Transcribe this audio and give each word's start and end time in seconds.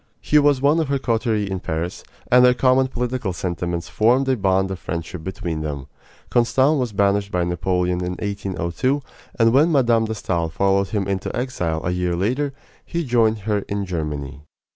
He 0.19 0.39
was 0.39 0.63
one 0.63 0.79
of 0.79 0.87
her 0.87 0.97
coterie 0.97 1.47
in 1.47 1.59
Paris, 1.59 2.03
and 2.31 2.43
their 2.43 2.55
common 2.55 2.87
political 2.87 3.33
sentiments 3.33 3.87
formed 3.87 4.27
a 4.29 4.35
bond 4.35 4.71
of 4.71 4.79
friendship 4.79 5.23
between 5.23 5.61
them. 5.61 5.85
Constant 6.31 6.79
was 6.79 6.91
banished 6.91 7.31
by 7.31 7.43
Napoleon 7.43 7.99
in 8.01 8.13
1802, 8.13 8.99
and 9.37 9.53
when 9.53 9.69
Mme. 9.71 10.05
de 10.07 10.15
Stael 10.15 10.49
followed 10.49 10.87
him 10.87 11.07
into 11.07 11.29
exile 11.37 11.85
a 11.85 11.91
year 11.91 12.15
later 12.15 12.51
he 12.83 13.03
joined 13.05 13.41
her 13.41 13.59
in 13.69 13.85
Germany. 13.85 14.41